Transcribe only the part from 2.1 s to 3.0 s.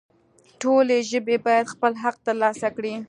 ترلاسه کړي